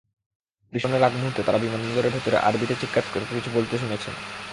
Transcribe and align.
বিস্ফোরণের 0.73 1.03
আগমুহূর্তে 1.03 1.41
তাঁরা 1.43 1.59
বিমানবন্দরের 1.59 2.13
ভেতরে 2.13 2.37
আরবিতে 2.37 2.75
চিৎকার 2.81 3.03
করে 3.13 3.25
কিছু 3.29 3.49
বলতে 3.53 3.75
শুনেছেন। 3.77 4.13